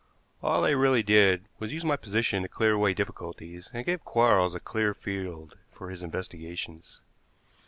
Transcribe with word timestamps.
All 0.41 0.65
I 0.65 0.71
really 0.71 1.03
did 1.03 1.47
was 1.59 1.69
to 1.69 1.75
use 1.75 1.85
my 1.85 1.95
position 1.95 2.41
to 2.41 2.49
clear 2.49 2.71
away 2.71 2.95
difficulties 2.95 3.69
and 3.71 3.85
give 3.85 4.03
Quarles 4.03 4.55
a 4.55 4.59
clear 4.59 4.95
field 4.95 5.59
for 5.69 5.91
his 5.91 6.01
investigations. 6.01 7.01